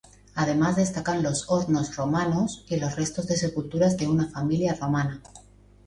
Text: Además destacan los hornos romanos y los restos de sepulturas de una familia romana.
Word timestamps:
Además 0.33 0.77
destacan 0.77 1.21
los 1.21 1.47
hornos 1.51 1.95
romanos 1.95 2.65
y 2.67 2.79
los 2.79 2.95
restos 2.95 3.27
de 3.27 3.37
sepulturas 3.37 3.97
de 3.97 4.07
una 4.07 4.27
familia 4.27 4.73
romana. 4.73 5.21